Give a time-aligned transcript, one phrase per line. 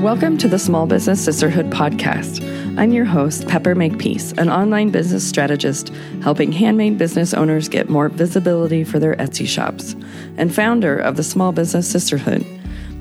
[0.00, 2.40] Welcome to the Small Business Sisterhood podcast.
[2.78, 5.90] I'm your host, Pepper Makepeace, an online business strategist
[6.22, 9.94] helping handmade business owners get more visibility for their Etsy shops,
[10.38, 12.46] and founder of the Small Business Sisterhood.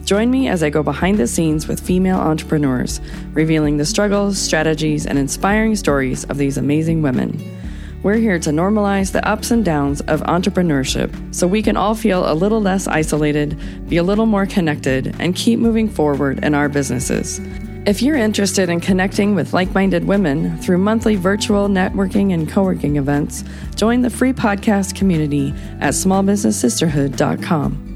[0.04, 3.00] Join me as I go behind the scenes with female entrepreneurs,
[3.32, 7.59] revealing the struggles, strategies, and inspiring stories of these amazing women.
[8.02, 12.32] We're here to normalize the ups and downs of entrepreneurship so we can all feel
[12.32, 13.60] a little less isolated,
[13.90, 17.42] be a little more connected, and keep moving forward in our businesses.
[17.86, 22.64] If you're interested in connecting with like minded women through monthly virtual networking and co
[22.64, 23.44] working events,
[23.76, 27.89] join the free podcast community at smallbusinesssisterhood.com.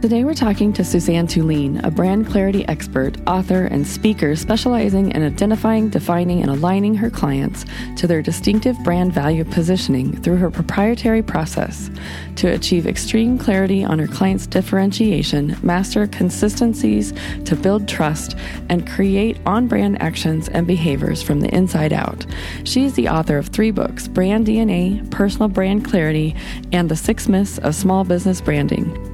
[0.00, 5.22] Today, we're talking to Suzanne Tulien, a brand clarity expert, author, and speaker specializing in
[5.22, 11.22] identifying, defining, and aligning her clients to their distinctive brand value positioning through her proprietary
[11.22, 11.90] process
[12.36, 17.12] to achieve extreme clarity on her clients' differentiation, master consistencies
[17.44, 18.38] to build trust,
[18.70, 22.24] and create on brand actions and behaviors from the inside out.
[22.64, 26.34] She's the author of three books Brand DNA, Personal Brand Clarity,
[26.72, 29.09] and The Six Myths of Small Business Branding.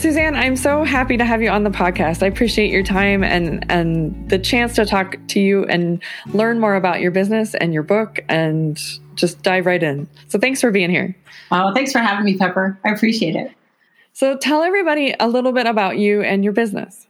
[0.00, 2.22] Suzanne, I'm so happy to have you on the podcast.
[2.22, 6.74] I appreciate your time and and the chance to talk to you and learn more
[6.74, 8.80] about your business and your book and
[9.14, 10.08] just dive right in.
[10.28, 11.14] So thanks for being here.
[11.50, 12.78] Wow, thanks for having me, Pepper.
[12.82, 13.52] I appreciate it.
[14.14, 17.06] So tell everybody a little bit about you and your business.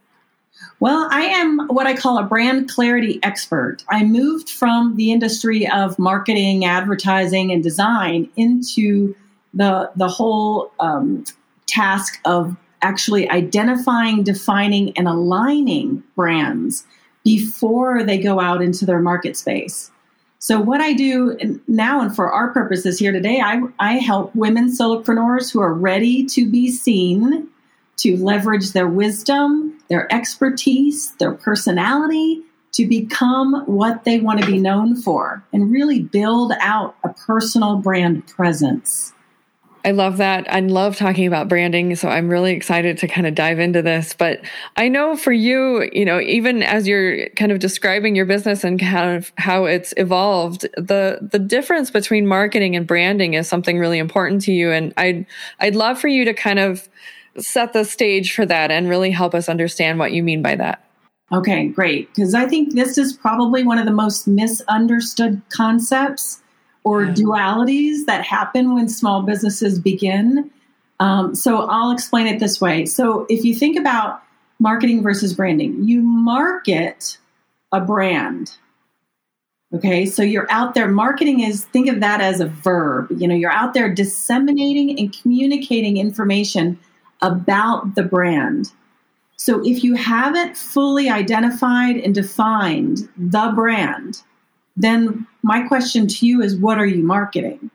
[0.81, 3.85] Well, I am what I call a brand clarity expert.
[3.87, 9.15] I moved from the industry of marketing, advertising, and design into
[9.53, 11.23] the the whole um,
[11.67, 16.85] task of actually identifying, defining, and aligning brands
[17.23, 19.91] before they go out into their market space.
[20.39, 21.37] So, what I do
[21.67, 26.25] now, and for our purposes here today, I, I help women solopreneurs who are ready
[26.25, 27.47] to be seen
[27.97, 34.57] to leverage their wisdom, their expertise, their personality to become what they want to be
[34.57, 39.13] known for and really build out a personal brand presence.
[39.83, 40.51] I love that.
[40.53, 41.95] I love talking about branding.
[41.95, 44.13] So I'm really excited to kind of dive into this.
[44.13, 44.41] But
[44.77, 48.79] I know for you, you know, even as you're kind of describing your business and
[48.79, 53.97] kind of how it's evolved, the the difference between marketing and branding is something really
[53.97, 54.71] important to you.
[54.71, 55.25] And I'd
[55.59, 56.87] I'd love for you to kind of
[57.37, 60.85] set the stage for that and really help us understand what you mean by that.
[61.31, 62.13] Okay, great.
[62.13, 66.41] Because I think this is probably one of the most misunderstood concepts
[66.83, 67.13] or yeah.
[67.13, 70.49] dualities that happen when small businesses begin.
[70.99, 72.85] Um, so I'll explain it this way.
[72.85, 74.21] So if you think about
[74.59, 77.17] marketing versus branding, you market
[77.71, 78.55] a brand.
[79.73, 80.89] Okay, so you're out there.
[80.89, 83.07] Marketing is, think of that as a verb.
[83.09, 86.77] You know, you're out there disseminating and communicating information
[87.21, 88.71] about the brand.
[89.37, 94.21] So if you haven't fully identified and defined the brand,
[94.75, 97.69] then my question to you is what are you marketing?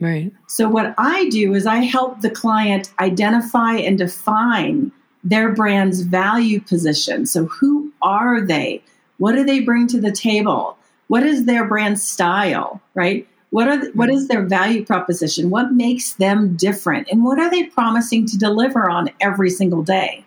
[0.00, 0.32] Right.
[0.46, 4.92] So, what I do is I help the client identify and define
[5.24, 7.24] their brand's value position.
[7.26, 8.82] So, who are they?
[9.18, 10.76] What do they bring to the table?
[11.08, 13.26] What is their brand style, right?
[13.50, 15.48] What are what is their value proposition?
[15.48, 17.08] What makes them different?
[17.10, 20.24] And what are they promising to deliver on every single day?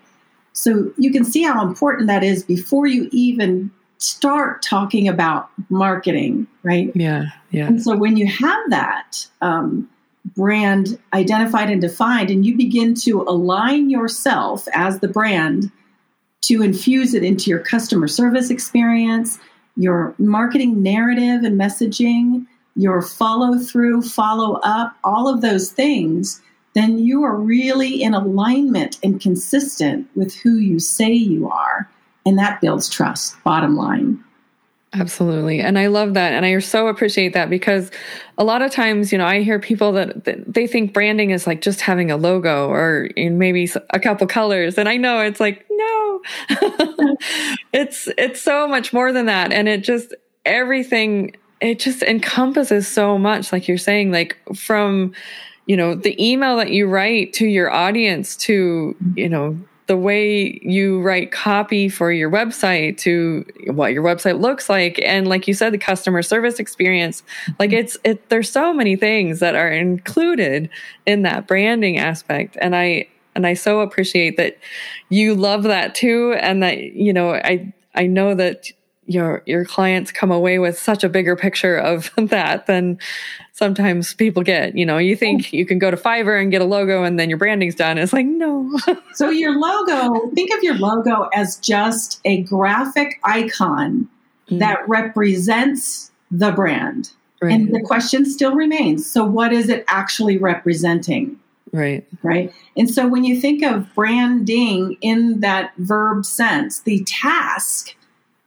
[0.52, 3.70] So you can see how important that is before you even
[4.00, 6.90] start talking about marketing, right?
[6.94, 7.66] Yeah, yeah.
[7.66, 9.88] And so when you have that um,
[10.34, 15.70] brand identified and defined, and you begin to align yourself as the brand
[16.42, 19.38] to infuse it into your customer service experience,
[19.76, 22.46] your marketing narrative and messaging,
[22.76, 26.40] your follow through, follow up, all of those things,
[26.74, 31.88] then you are really in alignment and consistent with who you say you are
[32.26, 34.22] and that builds trust, bottom line.
[34.92, 35.60] Absolutely.
[35.60, 36.32] And I love that.
[36.32, 37.92] And I so appreciate that because
[38.38, 41.46] a lot of times, you know, I hear people that, that they think branding is
[41.46, 44.78] like just having a logo or maybe a couple colors.
[44.78, 46.22] And I know it's like, no,
[47.72, 49.52] it's, it's so much more than that.
[49.52, 50.12] And it just,
[50.44, 53.52] everything, it just encompasses so much.
[53.52, 55.14] Like you're saying, like from,
[55.66, 59.56] you know, the email that you write to your audience to, you know,
[59.90, 65.26] the way you write copy for your website to what your website looks like and
[65.26, 67.24] like you said the customer service experience.
[67.58, 70.70] Like it's it there's so many things that are included
[71.06, 72.56] in that branding aspect.
[72.60, 74.58] And i and i so appreciate that
[75.08, 78.70] you love that too and that you know i i know that
[79.10, 82.98] your your clients come away with such a bigger picture of that than
[83.52, 84.76] sometimes people get.
[84.76, 87.28] You know, you think you can go to Fiverr and get a logo and then
[87.28, 87.98] your branding's done.
[87.98, 88.78] It's like, no.
[89.14, 94.08] so your logo, think of your logo as just a graphic icon
[94.48, 94.58] mm.
[94.60, 97.10] that represents the brand.
[97.42, 97.52] Right.
[97.52, 99.10] And the question still remains.
[99.10, 101.38] So what is it actually representing?
[101.72, 102.06] Right.
[102.22, 102.52] Right.
[102.76, 107.94] And so when you think of branding in that verb sense, the task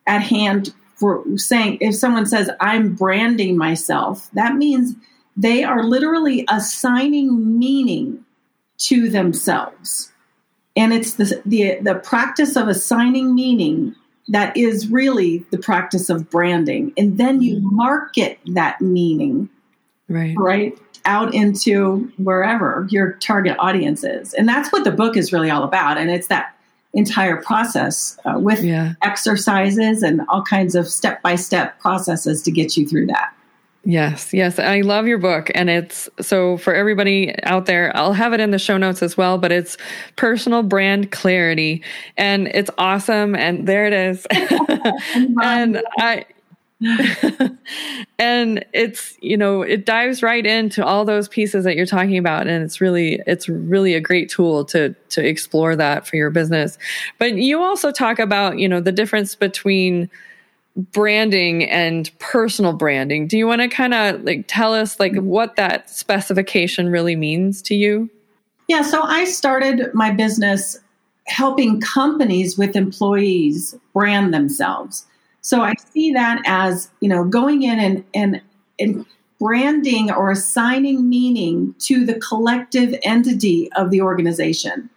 [0.07, 4.95] at hand for saying, if someone says, I'm branding myself, that means
[5.35, 8.23] they are literally assigning meaning
[8.77, 10.11] to themselves.
[10.75, 13.95] And it's the, the, the practice of assigning meaning
[14.29, 16.93] that is really the practice of branding.
[16.97, 17.75] And then you mm-hmm.
[17.75, 19.49] market that meaning.
[20.09, 20.35] Right.
[20.37, 24.33] Right out into wherever your target audience is.
[24.33, 25.97] And that's what the book is really all about.
[25.97, 26.55] And it's that
[26.93, 28.93] entire process uh, with yeah.
[29.01, 33.33] exercises and all kinds of step by step processes to get you through that.
[33.85, 34.59] Yes, yes.
[34.59, 35.51] I love your book.
[35.53, 39.17] And it's so for everybody out there, I'll have it in the show notes as
[39.17, 39.75] well, but it's
[40.15, 41.83] personal brand clarity
[42.15, 43.35] and it's awesome.
[43.35, 44.25] And there it is.
[45.41, 46.25] and I,
[48.19, 52.47] and it's you know it dives right into all those pieces that you're talking about.
[52.47, 56.77] And it's really it's really a great tool to to explore that for your business.
[57.19, 60.09] But you also talk about you know the difference between
[60.91, 63.27] branding and personal branding.
[63.27, 67.61] Do you want to kind of like tell us like what that specification really means
[67.63, 68.09] to you?
[68.67, 70.79] Yeah so i started my business
[71.25, 75.05] helping companies with employees brand themselves
[75.43, 78.41] so I see that as, you know, going in and, and,
[78.79, 79.05] and
[79.39, 84.89] branding or assigning meaning to the collective entity of the organization.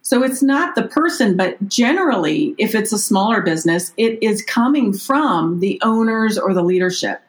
[0.00, 4.94] So it's not the person, but generally, if it's a smaller business, it is coming
[4.94, 7.20] from the owners or the leadership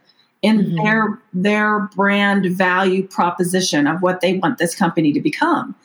[0.41, 0.75] in mm-hmm.
[0.77, 5.75] their their brand value proposition of what they want this company to become.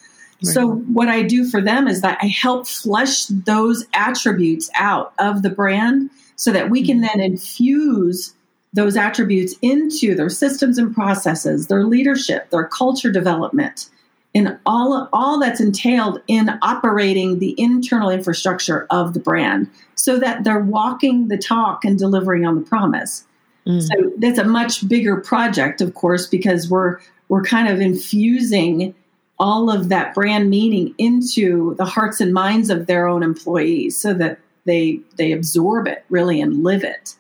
[0.45, 0.55] Right.
[0.55, 5.43] So what I do for them is that I help flesh those attributes out of
[5.43, 8.35] the brand so that we can then infuse
[8.73, 13.89] those attributes into their systems and processes, their leadership, their culture development,
[14.35, 20.45] and all, all that's entailed in operating the internal infrastructure of the brand so that
[20.45, 23.25] they're walking the talk and delivering on the promise.
[23.67, 23.83] Mm.
[23.83, 26.99] So that's a much bigger project, of course, because we're
[27.29, 28.95] we're kind of infusing
[29.39, 34.15] all of that brand meaning into the hearts and minds of their own employees so
[34.15, 37.15] that they they absorb it really and live it.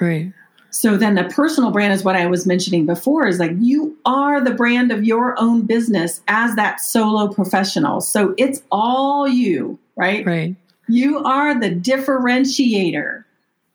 [0.00, 0.32] Right.
[0.70, 4.40] So then the personal brand is what I was mentioning before is like you are
[4.40, 8.00] the brand of your own business as that solo professional.
[8.00, 10.24] So it's all you, right?
[10.26, 10.54] Right.
[10.88, 13.24] You are the differentiator.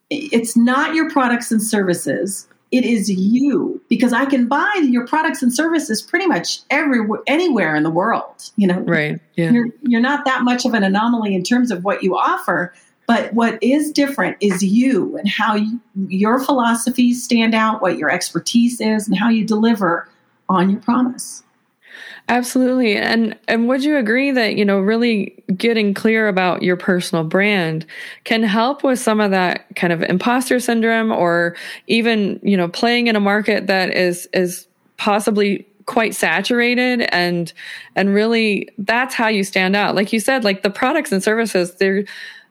[0.09, 2.47] It's not your products and services.
[2.71, 7.75] It is you because I can buy your products and services pretty much everywhere anywhere
[7.75, 8.79] in the world, you know.
[8.79, 9.19] Right.
[9.35, 9.51] Yeah.
[9.51, 12.73] You're you're not that much of an anomaly in terms of what you offer,
[13.07, 18.09] but what is different is you and how you, your philosophies stand out, what your
[18.09, 20.07] expertise is, and how you deliver
[20.49, 21.43] on your promise.
[22.29, 22.95] Absolutely.
[22.95, 27.85] And and would you agree that, you know, really getting clear about your personal brand
[28.23, 31.55] can help with some of that kind of imposter syndrome or
[31.87, 37.51] even, you know, playing in a market that is is possibly quite saturated and
[37.97, 39.93] and really that's how you stand out.
[39.93, 42.05] Like you said, like the products and services, they're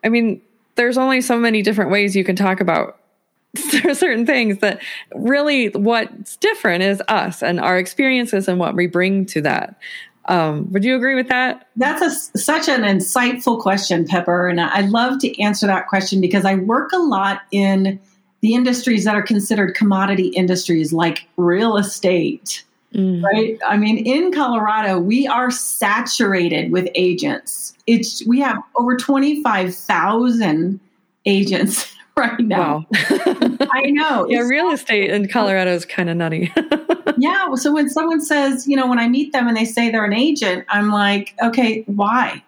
[0.04, 0.40] I mean,
[0.74, 2.98] there's only so many different ways you can talk about
[3.56, 4.80] certain things that
[5.14, 9.78] really what's different is us and our experiences and what we bring to that.
[10.26, 11.68] Um, would you agree with that?
[11.76, 12.00] That's
[12.34, 14.48] a, such an insightful question, Pepper.
[14.48, 17.98] And I love to answer that question because I work a lot in
[18.40, 22.64] the industries that are considered commodity industries like real estate,
[22.94, 23.22] mm.
[23.22, 23.58] right?
[23.66, 30.80] I mean, in Colorado, we are saturated with agents it's we have over 25,000
[31.26, 32.86] agents right now.
[32.90, 33.56] Wow.
[33.72, 34.26] I know.
[34.28, 36.52] Yeah, real estate in Colorado is kind of nutty.
[37.18, 37.54] yeah.
[37.54, 40.12] So when someone says, you know, when I meet them and they say they're an
[40.12, 42.42] agent, I'm like, okay, why?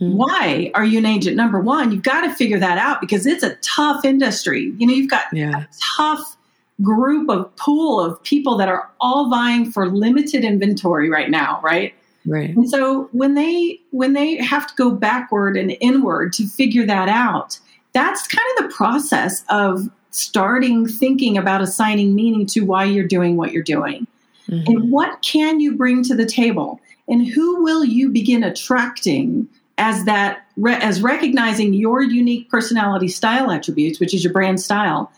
[0.00, 0.16] Mm-hmm.
[0.16, 1.36] Why are you an agent?
[1.36, 4.72] Number one, you've got to figure that out because it's a tough industry.
[4.78, 5.66] You know, you've got yeah.
[5.96, 6.36] tough
[6.80, 11.94] group of pool of people that are all vying for limited inventory right now, right?
[12.24, 12.50] Right.
[12.56, 17.08] And so when they when they have to go backward and inward to figure that
[17.08, 17.58] out,
[17.92, 23.36] that's kind of the process of starting thinking about assigning meaning to why you're doing
[23.36, 24.06] what you're doing.
[24.48, 24.70] Mm-hmm.
[24.70, 26.80] And what can you bring to the table?
[27.08, 29.48] And who will you begin attracting
[29.78, 35.10] as that as recognizing your unique personality style attributes, which is your brand style,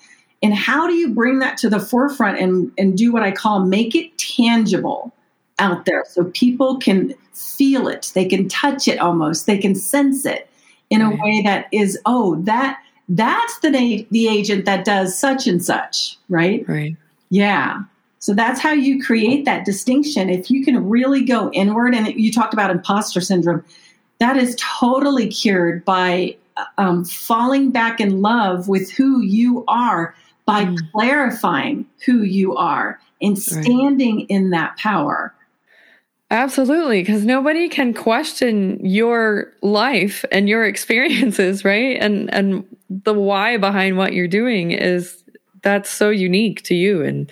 [0.44, 3.64] and how do you bring that to the forefront and, and do what I call
[3.64, 5.10] make it tangible
[5.58, 10.26] out there so people can feel it, they can touch it almost, they can sense
[10.26, 10.50] it
[10.90, 15.64] in a way that is, oh, that that's the the agent that does such and
[15.64, 16.68] such, right?
[16.68, 16.94] Right.
[17.30, 17.82] Yeah.
[18.18, 20.28] So that's how you create that distinction.
[20.28, 23.64] If you can really go inward, and you talked about imposter syndrome,
[24.18, 26.36] that is totally cured by
[26.76, 30.14] um, falling back in love with who you are
[30.46, 30.78] by mm.
[30.92, 34.26] clarifying who you are and standing right.
[34.28, 35.34] in that power.
[36.30, 41.96] Absolutely, because nobody can question your life and your experiences, right?
[42.00, 45.22] And and the why behind what you're doing is
[45.62, 47.30] that's so unique to you and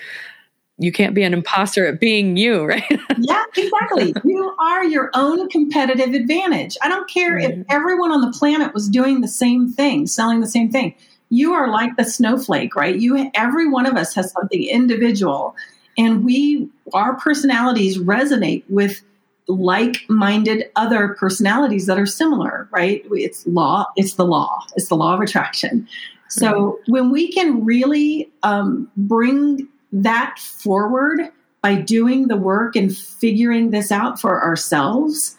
[0.78, 3.00] you can't be an imposter at being you, right?
[3.18, 4.14] yeah, exactly.
[4.24, 6.76] You are your own competitive advantage.
[6.82, 7.50] I don't care right.
[7.50, 10.94] if everyone on the planet was doing the same thing, selling the same thing.
[11.32, 12.94] You are like the snowflake, right?
[12.94, 15.56] You every one of us has something individual
[15.96, 19.02] and we our personalities resonate with
[19.48, 23.02] like-minded other personalities that are similar, right?
[23.10, 24.60] It's law, it's the law.
[24.76, 25.88] It's the law of attraction.
[26.28, 31.20] So when we can really um, bring that forward
[31.62, 35.36] by doing the work and figuring this out for ourselves,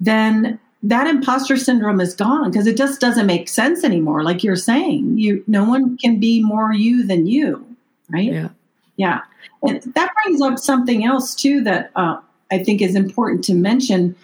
[0.00, 4.22] then that imposter syndrome is gone because it just doesn't make sense anymore.
[4.22, 7.66] Like you're saying, you no one can be more you than you,
[8.10, 8.32] right?
[8.32, 8.48] Yeah,
[8.96, 9.20] yeah.
[9.62, 12.20] And that brings up something else too that uh,
[12.52, 14.14] I think is important to mention.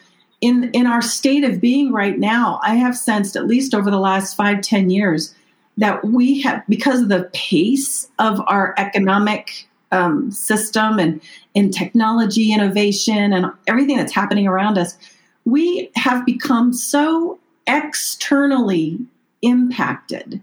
[0.41, 3.99] In in our state of being right now, I have sensed at least over the
[3.99, 5.35] last five ten years
[5.79, 11.21] that we have, because of the pace of our economic um, system and
[11.55, 14.97] in technology innovation and everything that's happening around us,
[15.45, 18.99] we have become so externally
[19.43, 20.43] impacted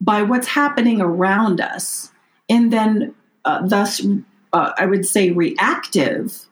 [0.00, 2.12] by what's happening around us,
[2.48, 3.14] and then
[3.44, 4.04] uh, thus,
[4.52, 6.46] uh, I would say, reactive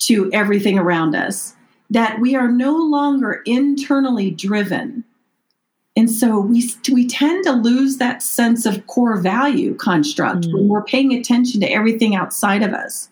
[0.00, 1.54] to everything around us,
[1.90, 5.04] that we are no longer internally driven
[5.96, 10.52] and so we, we tend to lose that sense of core value construct mm.
[10.52, 13.08] when we're paying attention to everything outside of us.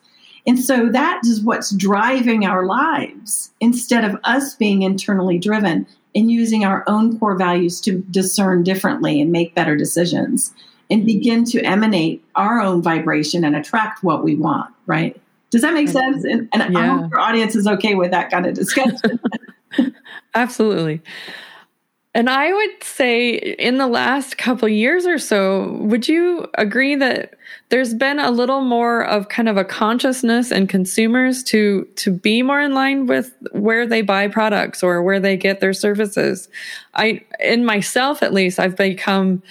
[0.46, 6.30] And so that is what's driving our lives instead of us being internally driven and
[6.30, 10.54] using our own core values to discern differently and make better decisions
[10.90, 15.20] and begin to emanate our own vibration and attract what we want, right?
[15.50, 16.24] Does that make sense?
[16.24, 16.78] And, and yeah.
[16.78, 19.20] I hope your audience is okay with that kind of discussion.
[20.34, 21.00] Absolutely.
[22.16, 27.34] And I would say in the last couple years or so, would you agree that
[27.70, 32.42] there's been a little more of kind of a consciousness in consumers to to be
[32.42, 36.48] more in line with where they buy products or where they get their services?
[36.94, 39.42] I in myself at least I've become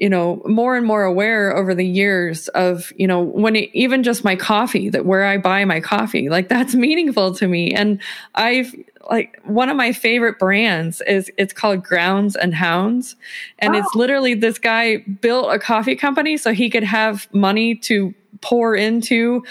[0.00, 4.02] you know more and more aware over the years of you know when it, even
[4.02, 8.00] just my coffee that where i buy my coffee like that's meaningful to me and
[8.34, 8.74] i've
[9.10, 13.14] like one of my favorite brands is it's called grounds and hounds
[13.58, 13.78] and oh.
[13.78, 18.74] it's literally this guy built a coffee company so he could have money to pour
[18.74, 19.44] into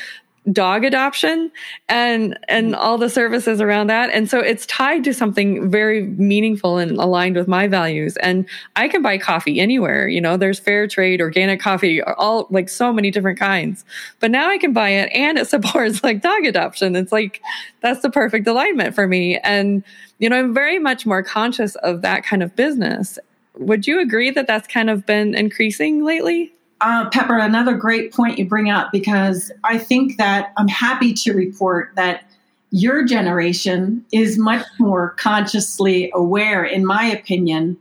[0.51, 1.51] dog adoption
[1.87, 2.81] and and mm-hmm.
[2.81, 4.09] all the services around that.
[4.11, 8.17] And so it's tied to something very meaningful and aligned with my values.
[8.17, 12.69] And i can buy coffee anywhere you know there's fair trade organic coffee all like
[12.69, 13.85] so many different kinds.
[14.19, 16.95] But now i can buy it and it supports like dog adoption.
[16.95, 17.41] It's like
[17.81, 19.37] that's the perfect alignment for me.
[19.39, 19.83] And
[20.19, 23.19] you know i'm very much more conscious of that kind of business.
[23.57, 28.39] Would you agree that that's kind of been increasing lately uh, Pepper, another great point
[28.39, 32.23] you bring up because I think that I'm happy to report that
[32.71, 37.77] your generation is much more consciously aware, in my opinion,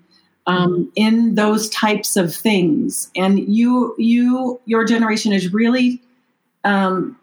[0.47, 3.11] um, in those types of things.
[3.14, 6.02] And you, you, your generation is really
[6.64, 7.19] um,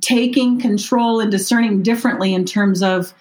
[0.00, 3.12] taking control and discerning differently in terms of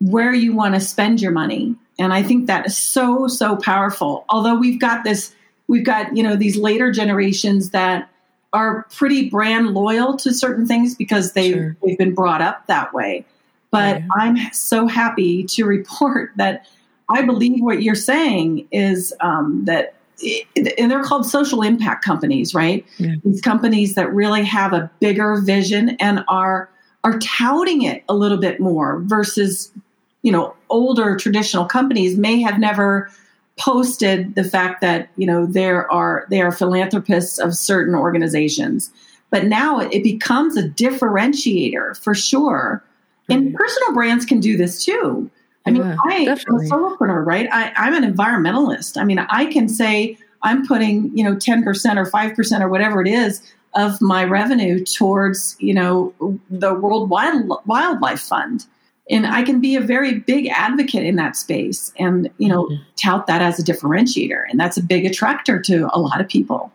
[0.00, 1.76] where you want to spend your money.
[1.98, 4.24] And I think that is so, so powerful.
[4.30, 5.34] Although we've got this
[5.72, 8.10] we've got you know these later generations that
[8.52, 11.76] are pretty brand loyal to certain things because they sure.
[11.82, 13.24] they've been brought up that way.
[13.70, 14.06] But yeah.
[14.18, 16.66] I'm so happy to report that
[17.08, 22.54] I believe what you're saying is um, that, it, and they're called social impact companies,
[22.54, 22.84] right?
[22.98, 23.14] Yeah.
[23.24, 26.68] These companies that really have a bigger vision and are
[27.02, 29.72] are touting it a little bit more versus
[30.20, 33.10] you know older traditional companies may have never
[33.58, 38.90] posted the fact that you know there are they are philanthropists of certain organizations
[39.30, 42.82] but now it becomes a differentiator for sure
[43.28, 45.30] and personal brands can do this too
[45.66, 47.48] I mean, yeah, I, am a solopreneur, right?
[47.52, 49.00] I, I'm an environmentalist.
[49.00, 51.64] I mean, I can say I'm putting, you know, 10%
[51.96, 53.42] or 5% or whatever it is
[53.74, 56.12] of my revenue towards, you know,
[56.50, 58.66] the World Wild, Wildlife Fund.
[59.10, 62.82] And I can be a very big advocate in that space and, you know, mm-hmm.
[62.96, 64.44] tout that as a differentiator.
[64.48, 66.72] And that's a big attractor to a lot of people.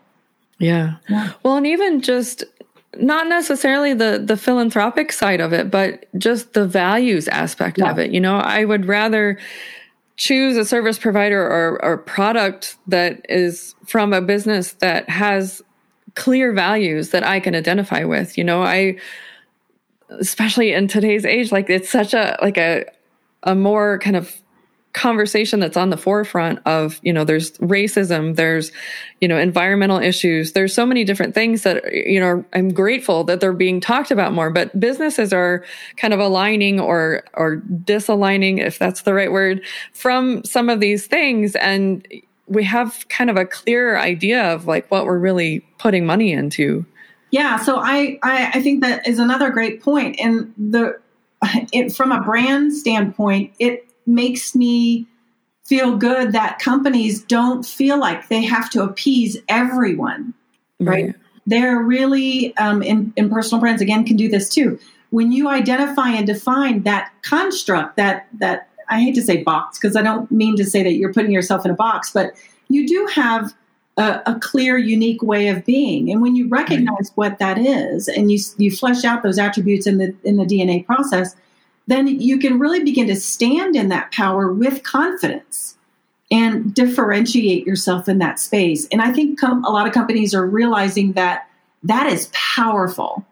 [0.58, 0.96] Yeah.
[1.08, 1.32] yeah.
[1.42, 2.44] Well, and even just
[2.96, 7.90] not necessarily the the philanthropic side of it, but just the values aspect yeah.
[7.90, 8.10] of it.
[8.10, 9.38] You know, I would rather
[10.16, 15.62] choose a service provider or, or product that is from a business that has
[16.16, 18.36] clear values that I can identify with.
[18.36, 18.98] You know, I
[20.10, 22.84] especially in today's age, like it's such a like a
[23.42, 24.34] a more kind of
[24.94, 28.72] conversation that's on the forefront of you know there's racism there's
[29.20, 33.38] you know environmental issues there's so many different things that you know i'm grateful that
[33.38, 35.62] they're being talked about more but businesses are
[35.98, 39.62] kind of aligning or or disaligning if that's the right word
[39.92, 41.56] from some of these things.
[41.56, 42.06] And
[42.46, 46.84] we have kind of a clearer idea of like what we're really putting money into
[47.30, 50.98] yeah so i i, I think that is another great point and the
[51.72, 55.06] it, from a brand standpoint it makes me
[55.68, 60.32] feel good that companies don't feel like they have to appease everyone,
[60.80, 61.06] right?
[61.06, 61.14] right.
[61.46, 64.78] They're really, um, in, in personal brands, again, can do this too.
[65.10, 69.94] When you identify and define that construct, that, that I hate to say box, because
[69.94, 72.32] I don't mean to say that you're putting yourself in a box, but
[72.68, 73.52] you do have
[73.98, 76.10] a, a, clear, unique way of being.
[76.10, 79.98] And when you recognize what that is, and you you flesh out those attributes in
[79.98, 81.34] the in the DNA process,
[81.88, 85.76] then you can really begin to stand in that power with confidence
[86.30, 88.86] and differentiate yourself in that space.
[88.92, 91.48] And I think com- a lot of companies are realizing that
[91.82, 93.24] that is powerful.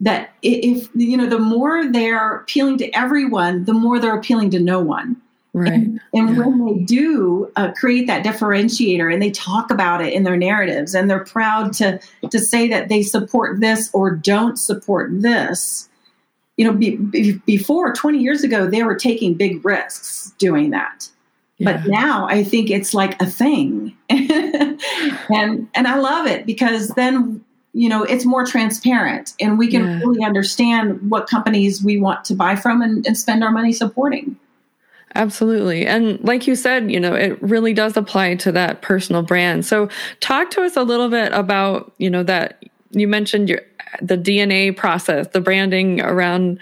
[0.00, 4.60] That if, you know, the more they're appealing to everyone, the more they're appealing to
[4.60, 5.16] no one.
[5.54, 5.72] Right.
[5.72, 6.44] And, and yeah.
[6.44, 10.96] when they do uh, create that differentiator and they talk about it in their narratives
[10.96, 15.88] and they're proud to, to say that they support this or don't support this,
[16.56, 21.08] you know, be, be, before 20 years ago, they were taking big risks doing that.
[21.58, 21.72] Yeah.
[21.72, 23.96] But now I think it's like a thing.
[24.10, 29.84] and and I love it because then you know it's more transparent and we can
[29.84, 29.98] yeah.
[30.00, 34.36] really understand what companies we want to buy from and, and spend our money supporting.
[35.14, 35.86] Absolutely.
[35.86, 39.64] And like you said, you know, it really does apply to that personal brand.
[39.64, 39.88] So
[40.20, 43.60] talk to us a little bit about, you know, that you mentioned your
[44.02, 46.58] the DNA process, the branding around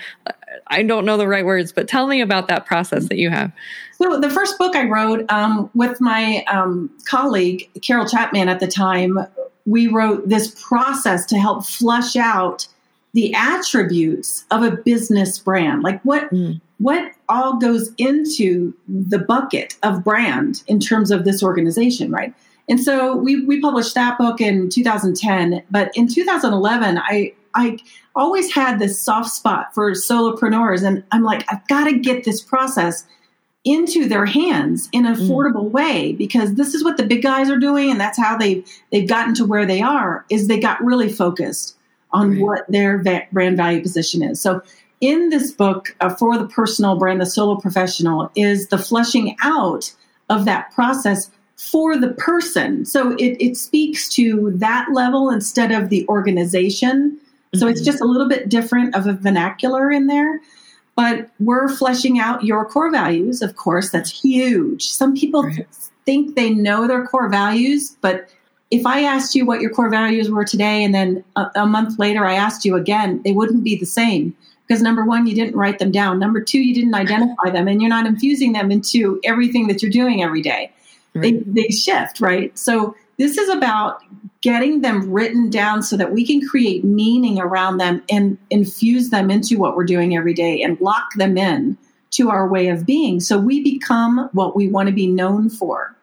[0.66, 3.52] I don't know the right words, but tell me about that process that you have.
[3.98, 8.66] So the first book I wrote um, with my um, colleague Carol Chapman at the
[8.66, 9.18] time,
[9.64, 12.66] we wrote this process to help flush out
[13.14, 16.60] the attributes of a business brand, like what mm.
[16.82, 22.34] What all goes into the bucket of brand in terms of this organization, right?
[22.68, 25.62] And so we, we published that book in 2010.
[25.70, 27.78] But in 2011, I, I
[28.14, 30.82] always had this soft spot for solopreneurs.
[30.82, 33.06] And I'm like, I've got to get this process
[33.64, 35.28] into their hands in an mm.
[35.28, 35.72] affordable mm.
[35.72, 39.08] way because this is what the big guys are doing and that's how they've they've
[39.08, 41.76] gotten to where they are is they got really focused
[42.10, 42.40] on right.
[42.40, 44.60] what their va- brand value position is so
[45.02, 49.92] in this book uh, for the personal brand the solo professional is the fleshing out
[50.30, 52.86] of that process for the person.
[52.86, 57.18] So it, it speaks to that level instead of the organization.
[57.54, 57.68] So mm-hmm.
[57.68, 60.40] it's just a little bit different of a vernacular in there.
[60.94, 64.88] But we're fleshing out your core values, of course, that's huge.
[64.88, 65.66] Some people right.
[66.04, 68.28] think they know their core values, but
[68.70, 71.98] if I asked you what your core values were today and then a, a month
[71.98, 74.34] later I asked you again, they wouldn't be the same
[74.72, 76.18] because number one, you didn't write them down.
[76.18, 79.90] Number two, you didn't identify them and you're not infusing them into everything that you're
[79.90, 80.72] doing every day
[81.14, 81.44] right.
[81.44, 82.56] they, they shift, right?
[82.58, 84.00] So this is about
[84.40, 89.30] getting them written down so that we can create meaning around them and infuse them
[89.30, 91.76] into what we're doing every day and lock them in
[92.12, 93.20] to our way of being.
[93.20, 95.94] So we become what we want to be known for.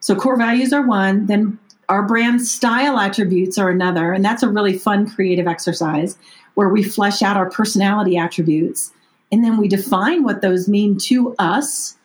[0.00, 1.58] So core values are one, then
[1.90, 6.16] our brand style attributes are another, and that's a really fun creative exercise
[6.54, 8.92] where we flesh out our personality attributes
[9.32, 11.96] and then we define what those mean to us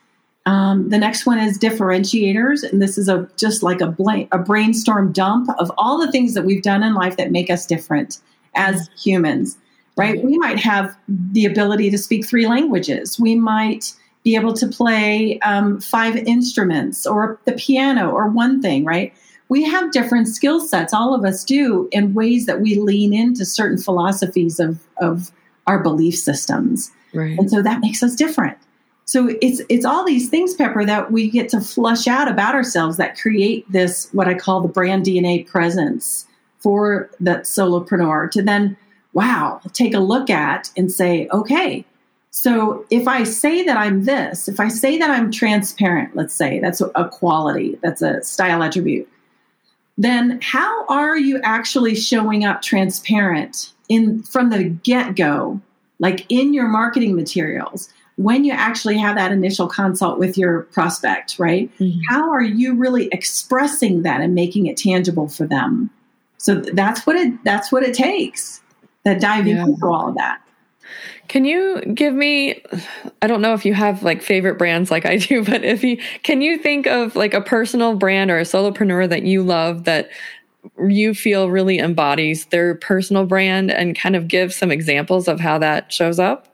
[0.49, 3.95] um, the next one is differentiators, and this is a just like a,
[4.31, 7.67] a brainstorm dump of all the things that we've done in life that make us
[7.67, 8.19] different
[8.55, 9.59] as humans.
[9.95, 10.23] Right?
[10.23, 13.19] We might have the ability to speak three languages.
[13.19, 18.85] We might be able to play um, five instruments or the piano or one thing.
[18.85, 19.13] Right?
[19.49, 20.93] We have different skill sets.
[20.93, 25.31] All of us do in ways that we lean into certain philosophies of of
[25.67, 27.37] our belief systems, right.
[27.37, 28.57] and so that makes us different.
[29.05, 32.97] so it's it's all these things, Pepper, that we get to flush out about ourselves
[32.97, 36.27] that create this what I call the brand DNA presence
[36.59, 38.77] for that solopreneur to then,
[39.13, 41.85] wow, take a look at and say, okay,
[42.31, 46.59] so if I say that I'm this, if I say that I'm transparent, let's say
[46.59, 49.09] that's a quality, that's a style attribute,
[49.99, 55.61] then how are you actually showing up transparent in from the get-go,
[55.99, 57.89] like in your marketing materials?
[58.15, 61.69] When you actually have that initial consult with your prospect, right?
[61.79, 61.99] Mm-hmm.
[62.09, 65.89] How are you really expressing that and making it tangible for them?
[66.37, 68.61] So that's what it that's what it takes.
[69.03, 69.65] That diving yeah.
[69.65, 70.41] into all of that.
[71.29, 72.61] Can you give me
[73.21, 75.97] I don't know if you have like favorite brands like I do, but if you
[76.23, 80.09] can you think of like a personal brand or a solopreneur that you love that
[80.85, 85.57] you feel really embodies their personal brand and kind of give some examples of how
[85.59, 86.47] that shows up?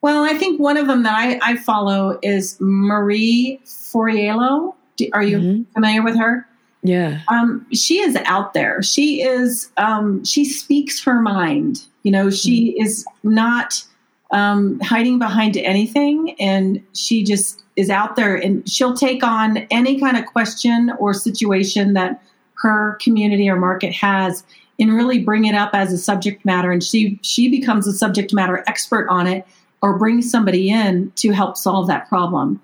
[0.00, 4.74] Well, I think one of them that I, I follow is Marie Forleo.
[5.12, 5.72] Are you mm-hmm.
[5.72, 6.46] familiar with her?
[6.82, 7.20] Yeah.
[7.28, 8.82] Um, she is out there.
[8.82, 11.82] She is, um, she speaks her mind.
[12.04, 12.82] You know, she mm-hmm.
[12.84, 13.84] is not
[14.30, 19.98] um, hiding behind anything and she just is out there and she'll take on any
[19.98, 22.22] kind of question or situation that
[22.54, 24.44] her community or market has
[24.78, 26.70] and really bring it up as a subject matter.
[26.70, 29.46] And she she becomes a subject matter expert on it
[29.82, 32.60] or brings somebody in to help solve that problem.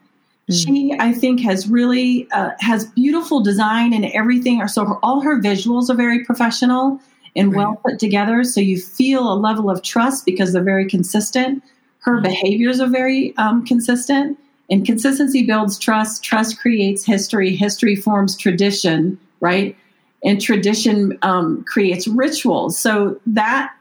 [0.50, 0.62] Mm.
[0.62, 4.60] she i think has really uh, has beautiful design and everything.
[4.60, 7.00] Or so her, all her visuals are very professional
[7.36, 7.58] and right.
[7.58, 8.44] well put together.
[8.44, 11.62] So you feel a level of trust because they're very consistent.
[12.00, 12.24] Her mm-hmm.
[12.24, 14.38] behaviors are very um, consistent,
[14.70, 16.22] and consistency builds trust.
[16.22, 17.54] Trust creates history.
[17.54, 19.76] History forms tradition, right?
[20.24, 22.78] And tradition um, creates rituals.
[22.78, 23.74] So that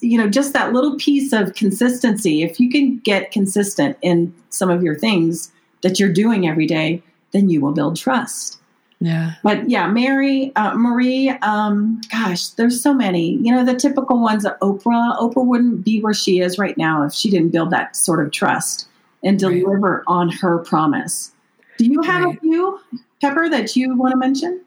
[0.00, 2.42] you know, just that little piece of consistency.
[2.42, 5.50] If you can get consistent in some of your things
[5.82, 8.57] that you're doing every day, then you will build trust.
[9.00, 9.34] Yeah.
[9.44, 13.34] But yeah, Mary, uh, Marie, um, gosh, there's so many.
[13.36, 15.16] You know, the typical ones are Oprah.
[15.18, 18.32] Oprah wouldn't be where she is right now if she didn't build that sort of
[18.32, 18.88] trust
[19.22, 20.02] and deliver right.
[20.06, 21.32] on her promise.
[21.78, 22.36] Do you have right.
[22.36, 22.80] a few,
[23.20, 24.62] Pepper, that you want to mention?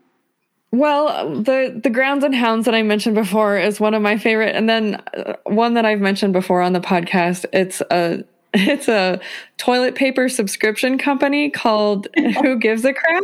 [0.72, 4.56] Well, the the grounds and hounds that I mentioned before is one of my favorite,
[4.56, 7.44] and then uh, one that I've mentioned before on the podcast.
[7.52, 9.20] It's a it's a
[9.58, 12.08] toilet paper subscription company called
[12.42, 13.24] Who Gives a Crap.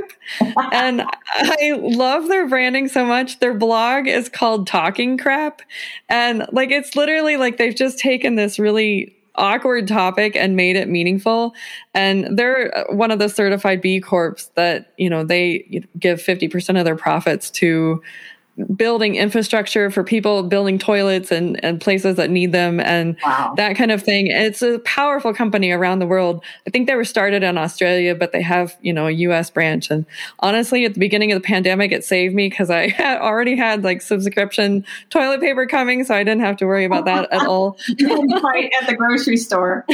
[0.72, 1.04] And
[1.36, 3.40] I love their branding so much.
[3.40, 5.62] Their blog is called Talking Crap.
[6.08, 10.88] And like it's literally like they've just taken this really awkward topic and made it
[10.88, 11.54] meaningful.
[11.94, 16.80] And they're uh, one of the certified B Corps that, you know, they give 50%
[16.80, 18.02] of their profits to
[18.76, 23.54] building infrastructure for people building toilets and, and places that need them and wow.
[23.56, 24.28] that kind of thing.
[24.28, 26.44] It's a powerful company around the world.
[26.66, 29.92] I think they were started in Australia, but they have, you know, a US branch.
[29.92, 30.06] And
[30.40, 33.84] honestly, at the beginning of the pandemic, it saved me because I had already had
[33.84, 36.04] like subscription toilet paper coming.
[36.04, 37.78] So I didn't have to worry about that at all.
[38.44, 39.86] right at the grocery store.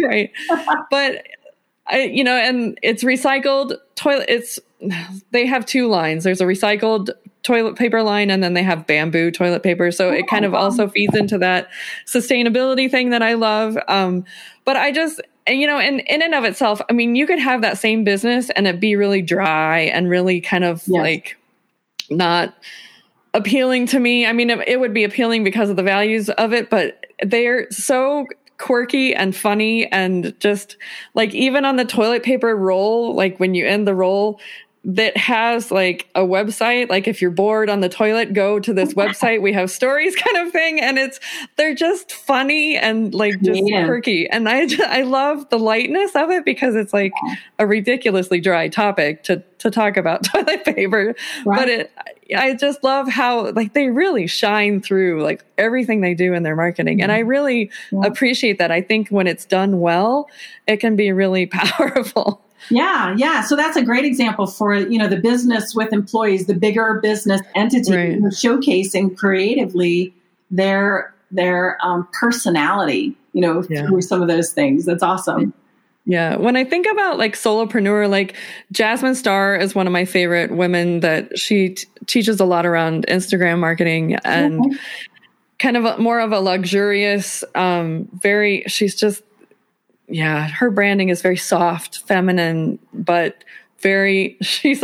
[0.00, 0.30] right.
[0.90, 1.26] But
[1.88, 4.26] I, you know, and it's recycled toilet.
[4.28, 4.60] It's,
[5.30, 6.24] they have two lines.
[6.24, 7.10] There's a recycled
[7.46, 9.92] toilet paper line and then they have bamboo toilet paper.
[9.92, 11.68] So it kind of oh, also feeds into that
[12.04, 13.78] sustainability thing that I love.
[13.86, 14.24] Um,
[14.64, 17.62] but I just, you know, in, in and of itself, I mean, you could have
[17.62, 20.88] that same business and it be really dry and really kind of yes.
[20.88, 21.36] like
[22.10, 22.52] not
[23.32, 24.26] appealing to me.
[24.26, 27.70] I mean, it, it would be appealing because of the values of it, but they're
[27.70, 28.26] so
[28.58, 30.76] quirky and funny and just
[31.14, 34.40] like even on the toilet paper roll like when you end the roll
[34.88, 38.94] that has like a website like if you're bored on the toilet go to this
[38.94, 41.18] website we have stories kind of thing and it's
[41.56, 43.84] they're just funny and like just yeah.
[43.84, 47.12] quirky and i just, i love the lightness of it because it's like
[47.58, 51.58] a ridiculously dry topic to to talk about toilet paper right.
[51.58, 51.92] but it
[52.36, 56.54] i just love how like they really shine through like everything they do in their
[56.54, 57.02] marketing mm-hmm.
[57.02, 57.28] and i mm-hmm.
[57.28, 58.02] really yeah.
[58.04, 60.28] appreciate that i think when it's done well
[60.68, 63.42] it can be really powerful yeah, yeah.
[63.42, 67.40] So that's a great example for you know the business with employees, the bigger business
[67.54, 68.18] entity, right.
[68.22, 70.14] showcasing creatively
[70.50, 73.16] their their um, personality.
[73.32, 73.86] You know, yeah.
[73.86, 74.86] through some of those things.
[74.86, 75.52] That's awesome.
[76.06, 76.36] Yeah.
[76.36, 78.36] When I think about like solopreneur, like
[78.70, 83.06] Jasmine Star is one of my favorite women that she t- teaches a lot around
[83.08, 84.76] Instagram marketing and okay.
[85.58, 89.24] kind of a, more of a luxurious, um, very, she's just
[90.08, 93.44] yeah, her branding is very soft, feminine, but
[93.80, 94.82] very she's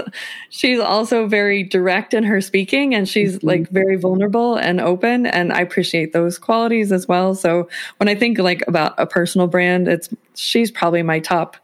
[0.50, 3.46] she's also very direct in her speaking and she's mm-hmm.
[3.46, 7.34] like very vulnerable and open and I appreciate those qualities as well.
[7.34, 11.56] So when I think like about a personal brand, it's she's probably my top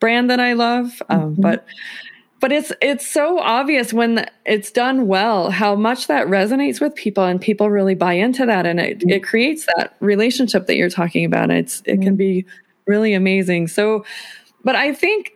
[0.00, 1.02] brand that I love.
[1.08, 1.42] Um, mm-hmm.
[1.42, 1.66] but
[2.40, 7.24] but it's it's so obvious when it's done well how much that resonates with people
[7.24, 11.24] and people really buy into that and it, it creates that relationship that you're talking
[11.24, 12.44] about it's it can be
[12.86, 14.04] really amazing so
[14.64, 15.32] but i think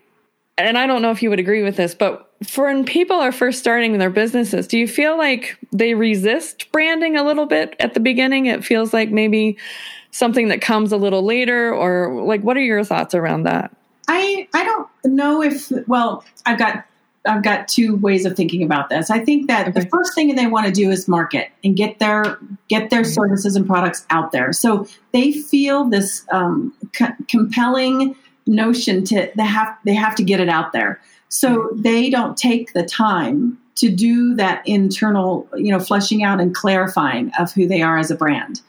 [0.59, 3.33] and i don't know if you would agree with this but for when people are
[3.33, 7.95] first starting their businesses do you feel like they resist branding a little bit at
[7.95, 9.57] the beginning it feels like maybe
[10.11, 13.75] something that comes a little later or like what are your thoughts around that
[14.09, 16.85] I, I don't know if well I've got
[17.27, 19.11] I've got two ways of thinking about this.
[19.11, 19.81] I think that okay.
[19.81, 23.13] the first thing they want to do is market and get their get their mm-hmm.
[23.13, 24.53] services and products out there.
[24.53, 30.41] So they feel this um, co- compelling notion to they have they have to get
[30.41, 31.01] it out there.
[31.29, 36.55] So they don't take the time to do that internal, you know, fleshing out and
[36.55, 38.61] clarifying of who they are as a brand.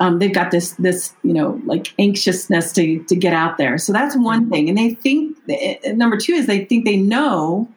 [0.00, 3.78] Um, they've got this this you know like anxiousness to to get out there.
[3.78, 4.50] So that's one mm-hmm.
[4.50, 5.36] thing, and they think
[5.96, 7.68] number two is they think they know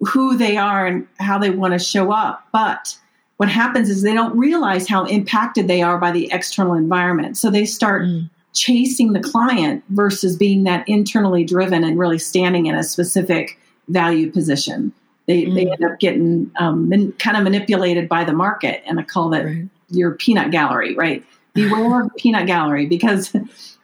[0.00, 2.46] who they are and how they want to show up.
[2.52, 2.96] But
[3.38, 7.36] what happens is they don't realize how impacted they are by the external environment.
[7.36, 8.28] So they start mm.
[8.52, 14.30] Chasing the client versus being that internally driven and really standing in a specific value
[14.30, 14.92] position.
[15.26, 15.54] They, mm.
[15.54, 18.82] they end up getting um, kind of manipulated by the market.
[18.86, 19.68] And I call that right.
[19.90, 21.24] your peanut gallery, right?
[21.54, 23.34] Beware of peanut gallery because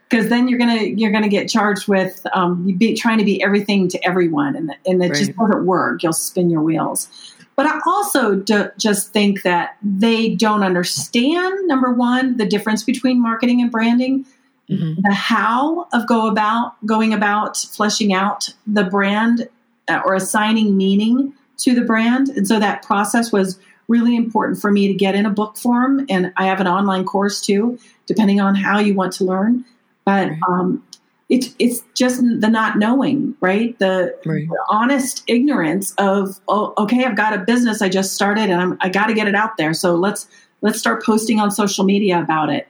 [0.09, 3.89] because then you're gonna you're gonna get charged with um, be, trying to be everything
[3.89, 5.19] to everyone, and and it right.
[5.19, 6.03] just doesn't work.
[6.03, 7.09] You'll spin your wheels.
[7.57, 13.21] But I also do, just think that they don't understand number one the difference between
[13.21, 14.25] marketing and branding,
[14.71, 15.01] mm-hmm.
[15.03, 19.49] the how of go about going about fleshing out the brand
[19.89, 24.71] uh, or assigning meaning to the brand, and so that process was really important for
[24.71, 28.41] me to get in a book form, and I have an online course too, depending
[28.41, 29.65] on how you want to learn
[30.09, 30.39] but right.
[30.49, 30.83] um,
[31.29, 33.79] it's it's just the not knowing, right?
[33.79, 34.49] The, right.
[34.49, 38.79] the, honest ignorance of oh, okay, I've got a business I just started and I'm,
[38.81, 39.75] I got to get it out there.
[39.75, 40.27] So let's
[40.63, 42.69] let's start posting on social media about it.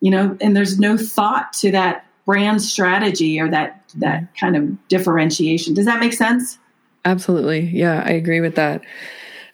[0.00, 4.34] You know, and there's no thought to that brand strategy or that that mm-hmm.
[4.38, 5.74] kind of differentiation.
[5.74, 6.58] Does that make sense?
[7.04, 7.60] Absolutely.
[7.60, 8.82] Yeah, I agree with that.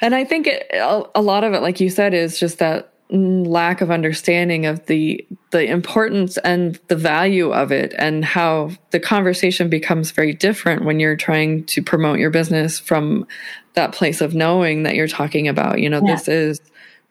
[0.01, 3.81] And I think it, a lot of it, like you said, is just that lack
[3.81, 9.69] of understanding of the the importance and the value of it and how the conversation
[9.69, 13.27] becomes very different when you're trying to promote your business from
[13.75, 16.15] that place of knowing that you're talking about you know yeah.
[16.15, 16.61] this is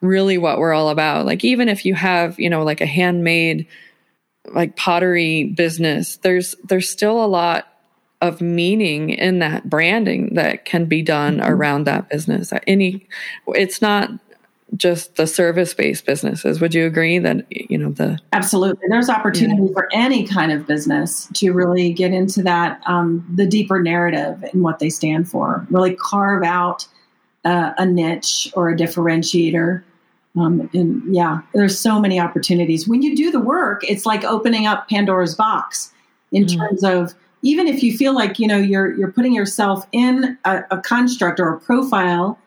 [0.04, 3.66] really what we're all about like even if you have you know like a handmade
[4.54, 7.68] like pottery business there's there's still a lot
[8.22, 11.52] of meaning in that branding that can be done mm-hmm.
[11.52, 13.08] around that business any
[13.48, 14.10] it's not
[14.76, 16.60] just the service based businesses.
[16.60, 18.20] Would you agree that, you know, the.
[18.32, 18.88] Absolutely.
[18.90, 19.74] There's opportunity yeah.
[19.74, 24.64] for any kind of business to really get into that, um, the deeper narrative and
[24.64, 26.88] what they stand for, really carve out
[27.46, 29.84] uh, a niche or a differentiator.
[30.36, 32.88] Um, and yeah, there's so many opportunities.
[32.88, 35.92] When you do the work, it's like opening up Pandora's box
[36.32, 36.58] in mm.
[36.58, 40.64] terms of even if you feel like you know you're you're putting yourself in a,
[40.72, 42.40] a construct or a profile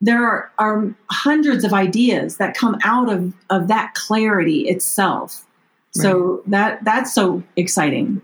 [0.00, 5.44] there are, are hundreds of ideas that come out of, of that clarity itself.
[5.96, 6.02] Right.
[6.02, 8.22] So that that's so exciting.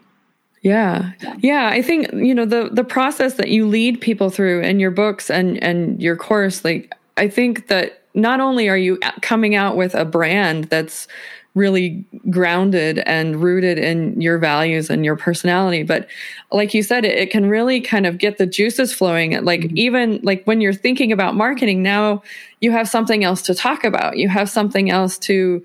[0.62, 1.12] Yeah.
[1.38, 4.90] Yeah, I think you know the the process that you lead people through in your
[4.90, 9.76] books and and your course like I think that not only are you coming out
[9.76, 11.06] with a brand that's
[11.56, 15.82] really grounded and rooted in your values and your personality.
[15.82, 16.06] But
[16.52, 19.42] like you said, it, it can really kind of get the juices flowing.
[19.42, 19.78] Like mm-hmm.
[19.78, 22.22] even like when you're thinking about marketing, now
[22.60, 24.18] you have something else to talk about.
[24.18, 25.64] You have something else to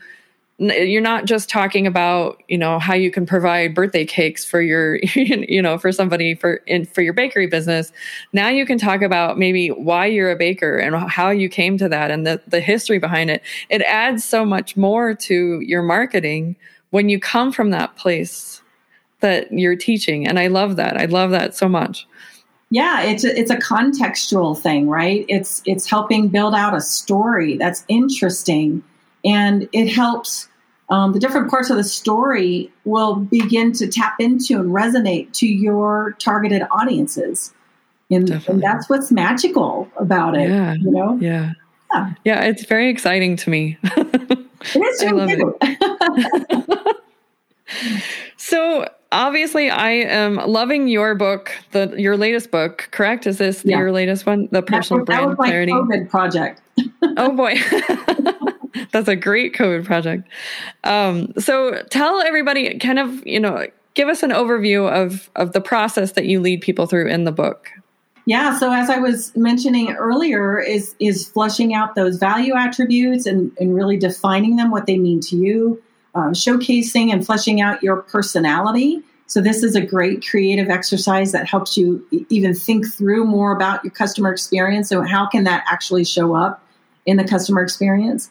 [0.62, 4.97] you're not just talking about you know how you can provide birthday cakes for your
[5.15, 7.91] you know for somebody for in for your bakery business.
[8.32, 11.89] Now you can talk about maybe why you're a baker and how you came to
[11.89, 13.41] that and the, the history behind it.
[13.69, 16.56] It adds so much more to your marketing
[16.91, 18.62] when you come from that place
[19.21, 20.97] that you're teaching and i love that.
[20.97, 22.08] I love that so much.
[22.69, 25.26] Yeah it's a, it's a contextual thing right?
[25.28, 28.84] It's it's helping build out a story that's interesting
[29.24, 30.47] and it helps
[30.91, 35.47] um, the different parts of the story will begin to tap into and resonate to
[35.47, 37.54] your targeted audiences.
[38.12, 40.49] And, and that's what's magical about it.
[40.49, 40.73] Yeah.
[40.73, 41.17] You know?
[41.21, 41.54] Yeah.
[41.93, 42.13] Yeah.
[42.25, 42.43] Yeah.
[42.43, 43.77] It's very exciting to me.
[43.84, 46.97] it is I love it.
[48.36, 53.27] So obviously I am loving your book, the your latest book, correct?
[53.27, 53.77] Is this yeah.
[53.77, 54.49] your latest one?
[54.51, 55.71] The personal that, brand that was clarity.
[55.71, 56.62] COVID project.
[57.17, 57.56] oh boy.
[58.91, 60.27] That's a great COVID project.
[60.84, 65.62] Um, so tell everybody kind of, you know, give us an overview of of the
[65.62, 67.69] process that you lead people through in the book.
[68.25, 73.51] Yeah, so as I was mentioning earlier, is is flushing out those value attributes and,
[73.60, 75.81] and really defining them, what they mean to you,
[76.13, 79.01] uh, showcasing and fleshing out your personality.
[79.25, 83.84] So this is a great creative exercise that helps you even think through more about
[83.84, 86.62] your customer experience and how can that actually show up
[87.05, 88.29] in the customer experience.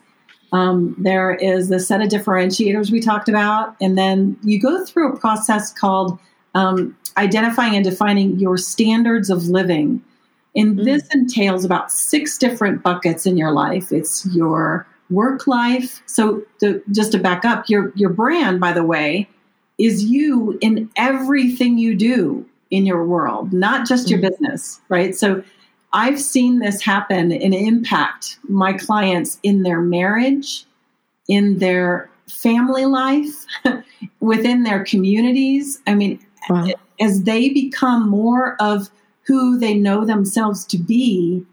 [0.53, 5.13] Um, there is the set of differentiators we talked about, and then you go through
[5.13, 6.19] a process called
[6.55, 10.03] um, identifying and defining your standards of living.
[10.57, 10.85] And mm.
[10.85, 13.93] this entails about six different buckets in your life.
[13.93, 16.03] It's your work life.
[16.07, 19.29] So, to, just to back up, your your brand, by the way,
[19.79, 25.15] is you in everything you do in your world, not just your business, right?
[25.15, 25.43] So,
[25.93, 30.65] I've seen this happen and impact my clients in their marriage,
[31.29, 33.45] in their family life,
[34.21, 35.81] within their communities.
[35.87, 36.69] I mean, wow.
[37.01, 38.89] as they become more of
[39.23, 41.45] who they know themselves to be,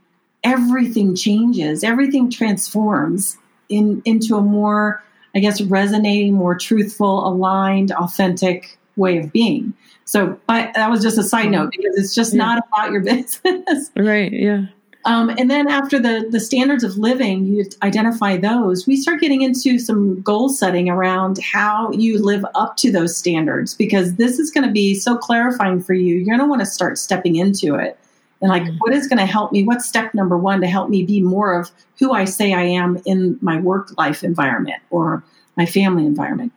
[0.44, 3.38] everything changes, everything transforms
[3.70, 5.04] in into a more,
[5.36, 9.74] I guess, resonating, more truthful, aligned, authentic way of being.
[10.08, 12.38] So I, that was just a side note because it's just yeah.
[12.38, 13.92] not about your business.
[13.96, 14.32] Right.
[14.32, 14.68] Yeah.
[15.04, 18.88] Um, and then after the the standards of living, you identify those.
[18.88, 23.74] We start getting into some goal setting around how you live up to those standards
[23.74, 26.16] because this is going to be so clarifying for you.
[26.16, 28.00] You're going to want to start stepping into it
[28.42, 28.78] and like, mm-hmm.
[28.78, 29.64] what is going to help me?
[29.64, 33.02] What's step number one to help me be more of who I say I am
[33.06, 35.24] in my work life environment or
[35.56, 36.54] my family environment?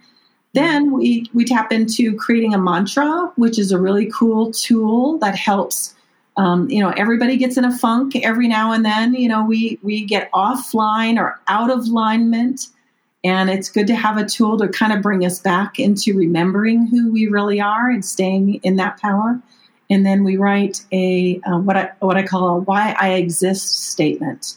[0.53, 5.37] Then we, we tap into creating a mantra, which is a really cool tool that
[5.37, 5.95] helps.
[6.37, 9.15] Um, you know, everybody gets in a funk every now and then.
[9.15, 12.67] You know, we we get offline or out of alignment,
[13.23, 16.87] and it's good to have a tool to kind of bring us back into remembering
[16.87, 19.41] who we really are and staying in that power.
[19.89, 23.91] And then we write a uh, what I what I call a "Why I Exist"
[23.91, 24.57] statement.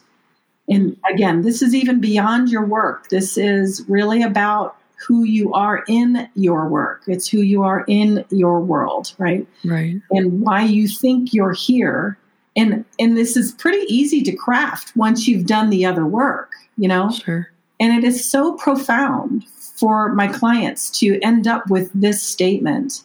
[0.69, 3.09] And again, this is even beyond your work.
[3.09, 7.03] This is really about who you are in your work.
[7.07, 9.47] It's who you are in your world, right?
[9.63, 10.01] Right.
[10.11, 12.17] And why you think you're here.
[12.55, 16.87] And and this is pretty easy to craft once you've done the other work, you
[16.87, 17.11] know?
[17.11, 17.49] Sure.
[17.79, 23.03] And it is so profound for my clients to end up with this statement.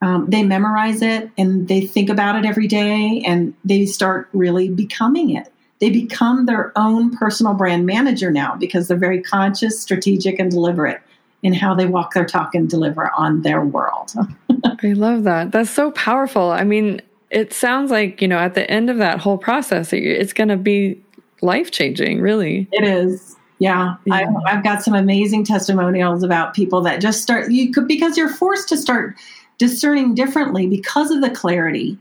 [0.00, 4.68] Um, they memorize it and they think about it every day and they start really
[4.68, 5.52] becoming it.
[5.80, 11.02] They become their own personal brand manager now because they're very conscious, strategic, and deliberate
[11.44, 14.12] in how they walk their talk and deliver on their world.
[14.82, 15.52] I love that.
[15.52, 16.50] That's so powerful.
[16.50, 20.32] I mean, it sounds like, you know, at the end of that whole process, it's
[20.32, 21.00] going to be
[21.42, 22.66] life changing, really.
[22.72, 23.36] It is.
[23.58, 23.96] Yeah.
[24.06, 24.14] yeah.
[24.14, 28.28] I've, I've, got some amazing testimonials about people that just start, you could, because you're
[28.30, 29.14] forced to start
[29.58, 31.98] discerning differently because of the clarity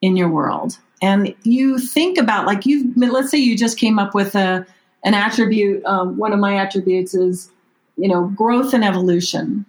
[0.00, 0.78] in your world.
[1.02, 4.66] And you think about, like, you've, let's say you just came up with a,
[5.04, 5.84] an attribute.
[5.84, 7.50] Um, one of my attributes is
[7.96, 9.64] you know, growth and evolution.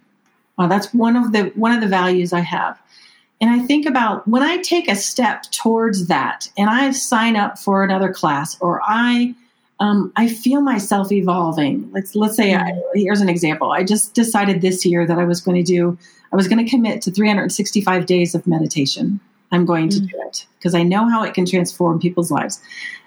[0.58, 2.78] Uh, that's one of the one of the values I have.
[3.40, 7.58] And I think about when I take a step towards that and I sign up
[7.58, 9.34] for another class or I
[9.80, 11.88] um, I feel myself evolving.
[11.92, 13.70] Let's let's say I, here's an example.
[13.70, 15.96] I just decided this year that I was going to do
[16.32, 19.20] I was going to commit to 365 days of meditation.
[19.50, 20.10] I'm going to mm.
[20.10, 22.60] do it because I know how it can transform people's lives.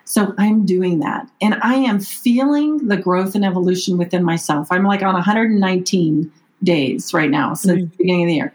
[0.06, 1.30] So I'm doing that.
[1.42, 4.68] And I am feeling the growth and evolution within myself.
[4.72, 6.32] I'm like on 119
[6.64, 7.90] days right now since mm-hmm.
[7.90, 8.54] the beginning of the year.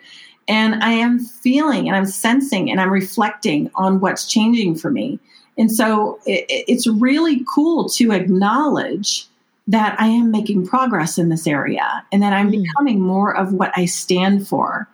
[0.48, 5.18] And I am feeling and I'm sensing and I'm reflecting on what's changing for me.
[5.58, 9.26] And so it, it's really cool to acknowledge
[9.66, 12.62] that I am making progress in this area and that I'm mm-hmm.
[12.62, 14.88] becoming more of what I stand for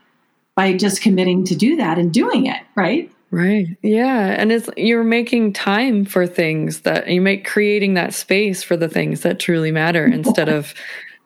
[0.55, 3.11] by just committing to do that and doing it, right?
[3.33, 3.66] Right.
[3.81, 4.37] Yeah.
[4.38, 8.90] And it's you're making time for things that you make creating that space for the
[8.90, 10.75] things that truly matter instead of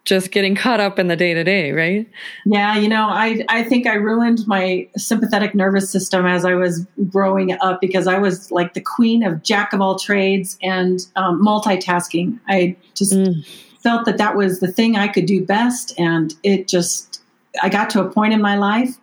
[0.05, 2.09] just getting caught up in the day to day, right?
[2.45, 6.87] Yeah, you know, I I think I ruined my sympathetic nervous system as I was
[7.11, 11.45] growing up because I was like the queen of jack of all trades and um,
[11.45, 12.38] multitasking.
[12.49, 13.45] I just mm.
[13.81, 17.21] felt that that was the thing I could do best, and it just
[17.61, 18.96] I got to a point in my life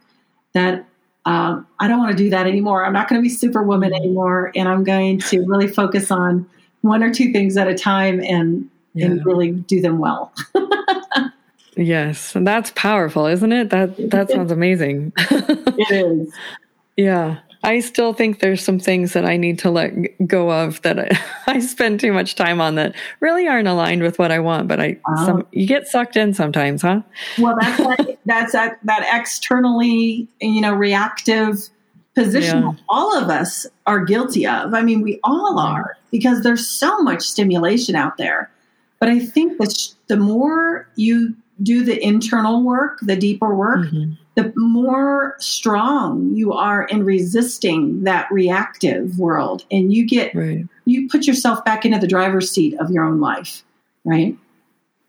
[0.54, 0.86] that
[1.26, 2.86] um, I don't want to do that anymore.
[2.86, 4.04] I'm not going to be superwoman mm-hmm.
[4.04, 4.52] anymore.
[4.56, 6.50] And I'm going to really focus on
[6.82, 9.06] one or two things at a time and, yeah.
[9.06, 10.34] and really do them well.
[11.76, 13.70] Yes, and that's powerful, isn't it?
[13.72, 15.12] That that sounds amazing.
[15.18, 16.34] it is.
[16.98, 17.40] Yeah.
[17.64, 19.94] I still think there's some things that I need to let
[20.28, 24.20] go of that I, I spend too much time on that really aren't aligned with
[24.20, 24.68] what I want.
[24.68, 25.26] But I, oh.
[25.26, 27.02] some, you get sucked in sometimes, huh?
[27.40, 31.70] Well, that's that, that's that, that externally, you know, reactive
[32.16, 32.74] position yeah.
[32.90, 34.74] all of us are guilty of.
[34.74, 38.52] I mean, we all are because there's so much stimulation out there.
[39.00, 44.14] But I think that the more you do the internal work, the deeper work, mm-hmm.
[44.36, 49.66] The more strong you are in resisting that reactive world.
[49.72, 50.66] And you get, right.
[50.86, 53.64] you put yourself back into the driver's seat of your own life,
[54.06, 54.36] right?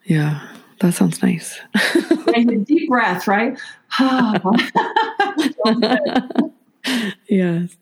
[0.05, 0.47] Yeah,
[0.81, 1.59] that sounds nice.
[2.65, 3.59] deep breath, right?
[7.29, 7.77] yes.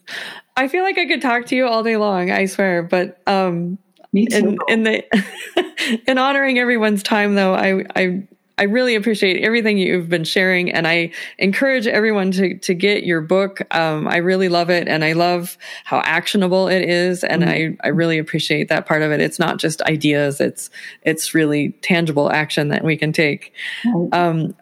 [0.56, 3.78] I feel like I could talk to you all day long, I swear, but um
[4.12, 4.36] Me too.
[4.36, 8.28] in, in the in honoring everyone's time though, I I
[8.58, 13.20] I really appreciate everything you've been sharing, and I encourage everyone to to get your
[13.20, 13.60] book.
[13.74, 17.82] Um, I really love it, and I love how actionable it is, and mm-hmm.
[17.82, 19.20] I I really appreciate that part of it.
[19.20, 20.70] It's not just ideas; it's
[21.02, 23.52] it's really tangible action that we can take.
[24.12, 24.54] Um,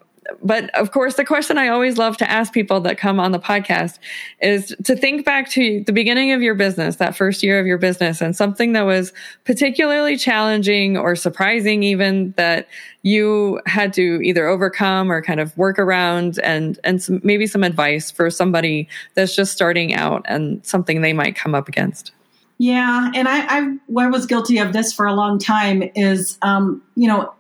[0.43, 3.39] but of course, the question I always love to ask people that come on the
[3.39, 3.99] podcast
[4.41, 7.78] is to think back to the beginning of your business, that first year of your
[7.78, 9.12] business, and something that was
[9.45, 12.68] particularly challenging or surprising, even that
[13.03, 17.62] you had to either overcome or kind of work around, and and some, maybe some
[17.62, 22.12] advice for somebody that's just starting out and something they might come up against.
[22.59, 25.83] Yeah, and I, I, was guilty of this for a long time.
[25.95, 27.33] Is um, you know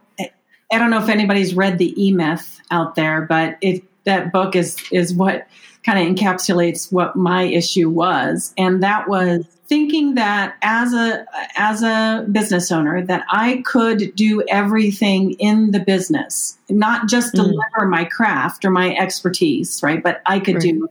[0.72, 4.56] I don't know if anybody's read the E Myth out there, but it that book
[4.56, 5.46] is is what
[5.84, 11.24] kind of encapsulates what my issue was, and that was thinking that as a
[11.56, 17.36] as a business owner that I could do everything in the business, not just mm
[17.40, 20.02] deliver my craft or my expertise, right?
[20.02, 20.62] But I could right.
[20.62, 20.88] do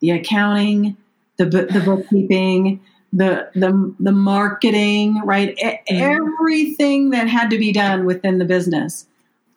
[0.00, 0.96] the accounting,
[1.36, 2.80] the the bookkeeping,
[3.12, 5.56] the the the marketing, right?
[5.56, 9.06] mm Everything that had to be done within the business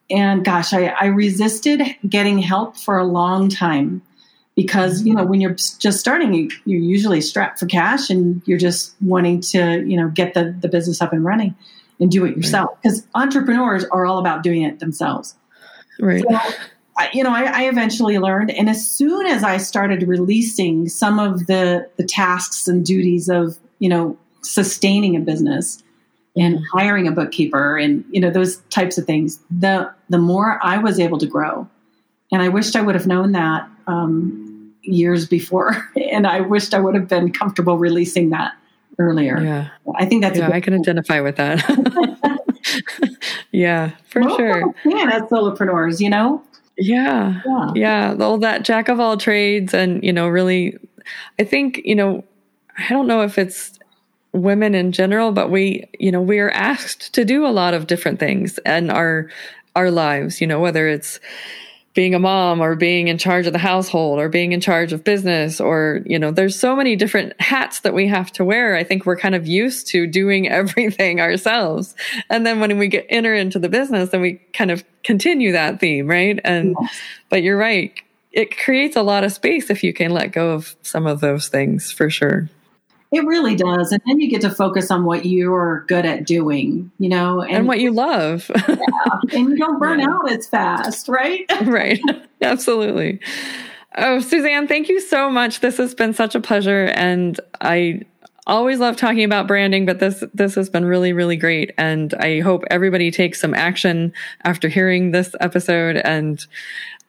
[0.10, 4.01] and gosh, I, I resisted getting help for a long time
[4.56, 8.58] because you know when you're just starting you, you're usually strapped for cash and you're
[8.58, 11.56] just wanting to you know get the, the business up and running
[11.99, 13.24] and do it yourself because right.
[13.24, 15.36] entrepreneurs are all about doing it themselves
[15.99, 16.39] right so,
[16.97, 21.20] I, you know I, I, eventually learned and as soon as i started releasing some
[21.20, 25.84] of the the tasks and duties of you know sustaining a business
[26.38, 30.77] and hiring a bookkeeper and you know those types of things the the more i
[30.77, 31.67] was able to grow.
[32.31, 36.79] And i wished i would have known that um, years before and i wished i
[36.79, 38.53] would have been comfortable releasing that
[38.97, 39.41] earlier.
[39.41, 39.69] Yeah.
[39.97, 40.88] I think that's yeah i can point.
[40.88, 41.61] identify with that.
[43.51, 44.73] Yeah for Most sure.
[44.83, 46.43] Yeah, as solopreneurs you know?
[46.77, 47.41] Yeah.
[47.45, 47.71] Yeah.
[47.75, 50.77] Yeah all that jack of all trades and you know really
[51.39, 52.23] i think you know
[52.77, 53.79] i don't know if it's
[54.36, 57.88] women in general, but we, you know, we are asked to do a lot of
[57.88, 59.29] different things in our
[59.75, 61.19] our lives, you know, whether it's
[61.95, 65.03] being a mom or being in charge of the household or being in charge of
[65.03, 68.75] business or you know there's so many different hats that we have to wear.
[68.75, 71.95] I think we're kind of used to doing everything ourselves.
[72.29, 75.79] And then when we get enter into the business then we kind of continue that
[75.79, 76.39] theme right?
[76.43, 77.01] And yes.
[77.29, 77.99] but you're right.
[78.33, 81.47] It creates a lot of space if you can let go of some of those
[81.47, 82.49] things for sure
[83.12, 83.91] it really does.
[83.91, 87.58] And then you get to focus on what you're good at doing, you know, and,
[87.58, 88.49] and what you love.
[88.68, 88.78] yeah.
[89.32, 90.10] And you don't burn yeah.
[90.10, 91.45] out as fast, right?
[91.66, 91.99] right.
[92.41, 93.20] Absolutely.
[93.97, 95.62] Oh, Suzanne, thank you so much.
[95.62, 96.91] This has been such a pleasure.
[96.95, 98.01] And I
[98.47, 101.72] always love talking about branding, but this this has been really, really great.
[101.78, 104.12] And I hope everybody takes some action
[104.43, 105.97] after hearing this episode.
[105.97, 106.45] And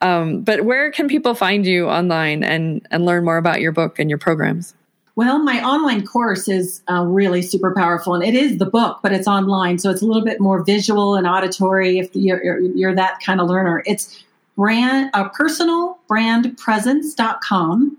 [0.01, 3.99] um, but where can people find you online and and learn more about your book
[3.99, 4.73] and your programs?
[5.17, 9.11] Well, my online course is uh, really super powerful, and it is the book, but
[9.11, 11.97] it's online, so it's a little bit more visual and auditory.
[11.97, 14.23] If you're, you're that kind of learner, it's
[14.55, 17.97] brand uh, personalbrandpresence.com.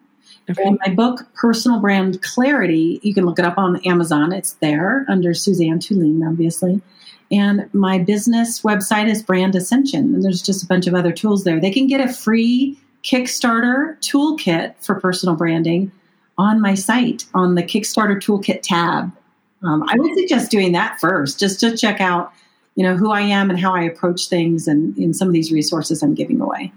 [0.49, 0.63] Okay.
[0.63, 4.33] And my book, Personal Brand Clarity, you can look it up on Amazon.
[4.33, 6.81] It's there under Suzanne Tulien, obviously.
[7.33, 11.43] And my business website is Brand Ascension, and there's just a bunch of other tools
[11.43, 11.61] there.
[11.61, 15.91] They can get a free Kickstarter toolkit for personal branding
[16.39, 19.13] on my site on the Kickstarter Toolkit tab.
[19.63, 22.33] Um, I would suggest doing that first, just to check out,
[22.77, 25.51] you know, who I am and how I approach things, and in some of these
[25.51, 26.73] resources I'm giving away.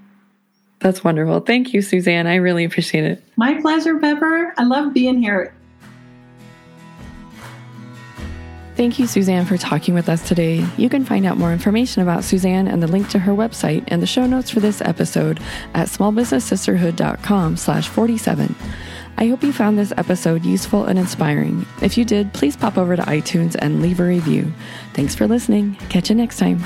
[0.80, 1.42] That's wonderful.
[1.42, 2.26] Thank you, Suzanne.
[2.26, 3.24] I really appreciate it.
[3.38, 4.52] My pleasure, Pepper.
[4.58, 5.54] I love being here.
[8.76, 10.66] Thank you, Suzanne, for talking with us today.
[10.78, 14.02] You can find out more information about Suzanne and the link to her website and
[14.02, 15.40] the show notes for this episode
[15.76, 18.56] at smallbusinesssisterhood.com slash 47.
[19.18, 21.66] I hope you found this episode useful and inspiring.
[21.82, 24.52] If you did, please pop over to iTunes and leave a review.
[24.94, 25.76] Thanks for listening.
[25.90, 26.64] Catch you next time.